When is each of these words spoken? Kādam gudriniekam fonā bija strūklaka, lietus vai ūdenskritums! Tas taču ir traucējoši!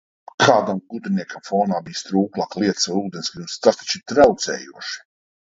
Kādam 0.43 0.79
gudriniekam 0.93 1.43
fonā 1.49 1.81
bija 1.89 1.99
strūklaka, 2.01 2.63
lietus 2.65 2.89
vai 2.93 2.97
ūdenskritums! 3.03 3.61
Tas 3.67 3.81
taču 3.83 4.01
ir 4.01 4.05
traucējoši! 4.15 4.99